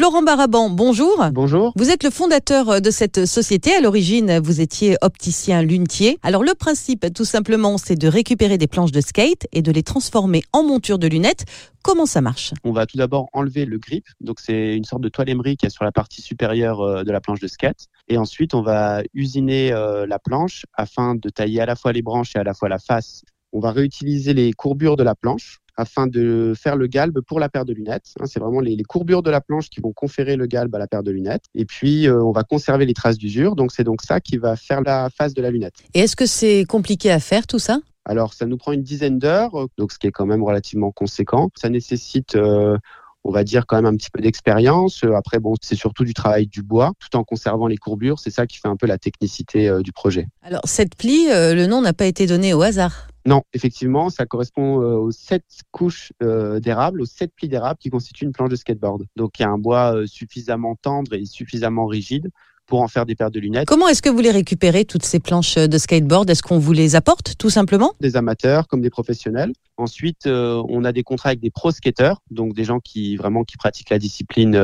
[0.00, 1.22] Florent Baraban, bonjour.
[1.30, 1.74] Bonjour.
[1.76, 3.74] Vous êtes le fondateur de cette société.
[3.74, 6.18] À l'origine, vous étiez opticien lunetier.
[6.22, 9.82] Alors le principe, tout simplement, c'est de récupérer des planches de skate et de les
[9.82, 11.44] transformer en monture de lunettes.
[11.82, 12.54] Comment ça marche?
[12.64, 14.06] On va tout d'abord enlever le grip.
[14.22, 17.12] Donc c'est une sorte de toile émerie qui est sur la partie supérieure euh, de
[17.12, 17.88] la planche de skate.
[18.08, 22.00] Et ensuite, on va usiner euh, la planche afin de tailler à la fois les
[22.00, 23.20] branches et à la fois la face.
[23.52, 27.48] On va réutiliser les courbures de la planche afin de faire le galbe pour la
[27.48, 28.12] paire de lunettes.
[28.20, 30.86] Hein, c'est vraiment les, courbures de la planche qui vont conférer le galbe à la
[30.86, 31.44] paire de lunettes.
[31.54, 33.56] Et puis, euh, on va conserver les traces d'usure.
[33.56, 35.74] Donc, c'est donc ça qui va faire la face de la lunette.
[35.94, 37.80] Et est-ce que c'est compliqué à faire tout ça?
[38.04, 41.50] Alors, ça nous prend une dizaine d'heures, donc ce qui est quand même relativement conséquent.
[41.54, 42.76] Ça nécessite euh,
[43.22, 45.04] on va dire quand même un petit peu d'expérience.
[45.14, 48.18] Après, bon, c'est surtout du travail du bois, tout en conservant les courbures.
[48.18, 50.26] C'est ça qui fait un peu la technicité euh, du projet.
[50.42, 53.09] Alors, cette plie, le nom n'a pas été donné au hasard.
[53.26, 57.90] Non, effectivement, ça correspond euh, aux sept couches euh, d'érable, aux sept plis d'érable qui
[57.90, 59.04] constituent une planche de skateboard.
[59.16, 62.30] Donc il y a un bois euh, suffisamment tendre et suffisamment rigide
[62.66, 63.66] pour en faire des paires de lunettes.
[63.66, 66.30] Comment est-ce que vous les récupérez, toutes ces planches de skateboard?
[66.30, 67.94] Est-ce qu'on vous les apporte, tout simplement?
[68.00, 69.52] Des amateurs comme des professionnels.
[69.76, 73.56] Ensuite, on a des contrats avec des pro skateurs, donc des gens qui vraiment qui
[73.56, 74.54] pratiquent la discipline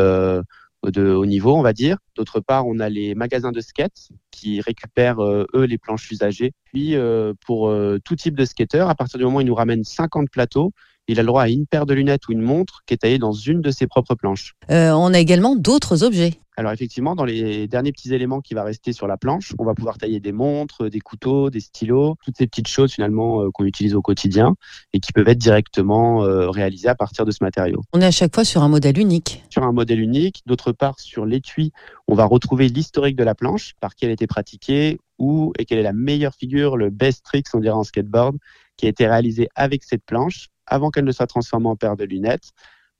[0.90, 1.98] de haut niveau, on va dire.
[2.16, 6.52] D'autre part, on a les magasins de skate qui récupèrent euh, eux les planches usagées.
[6.72, 9.54] Puis euh, pour euh, tout type de skateur, à partir du moment où ils nous
[9.54, 10.72] ramènent 50 plateaux,
[11.08, 13.18] il a le droit à une paire de lunettes ou une montre qui est taillée
[13.18, 14.54] dans une de ses propres planches.
[14.68, 16.40] on a également d'autres objets.
[16.58, 19.74] Alors effectivement, dans les derniers petits éléments qui va rester sur la planche, on va
[19.74, 23.64] pouvoir tailler des montres, des couteaux, des stylos, toutes ces petites choses finalement euh, qu'on
[23.64, 24.54] utilise au quotidien
[24.94, 27.82] et qui peuvent être directement euh, réalisées à partir de ce matériau.
[27.92, 29.44] On est à chaque fois sur un modèle unique.
[29.50, 30.42] Sur un modèle unique.
[30.46, 31.72] D'autre part, sur l'étui,
[32.08, 35.66] on va retrouver l'historique de la planche, par qui elle a été pratiquée, où et
[35.66, 38.38] quelle est la meilleure figure, le best tricks, on dirait en skateboard,
[38.78, 42.04] qui a été réalisé avec cette planche avant qu'elle ne soit transformée en paire de
[42.04, 42.50] lunettes.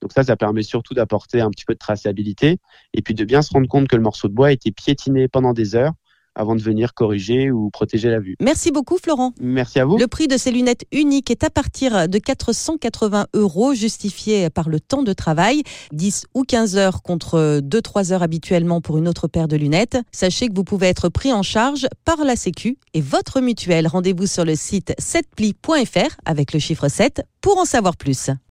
[0.01, 2.57] Donc ça, ça permet surtout d'apporter un petit peu de traçabilité
[2.93, 5.27] et puis de bien se rendre compte que le morceau de bois a été piétiné
[5.27, 5.93] pendant des heures
[6.37, 8.35] avant de venir corriger ou protéger la vue.
[8.39, 9.33] Merci beaucoup Florent.
[9.41, 9.97] Merci à vous.
[9.97, 14.79] Le prix de ces lunettes uniques est à partir de 480 euros, justifié par le
[14.79, 19.47] temps de travail, 10 ou 15 heures contre 2-3 heures habituellement pour une autre paire
[19.47, 19.97] de lunettes.
[20.11, 23.87] Sachez que vous pouvez être pris en charge par la Sécu et votre mutuelle.
[23.87, 28.29] Rendez-vous sur le site 7pli.fr avec le chiffre 7 pour en savoir plus.